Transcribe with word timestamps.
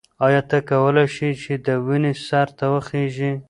ایا 0.25 0.41
ته 0.49 0.57
کولای 0.69 1.07
شې 1.15 1.29
چې 1.41 1.53
د 1.65 1.67
ونې 1.85 2.13
سر 2.27 2.47
ته 2.57 2.65
وخیژې؟ 2.73 3.31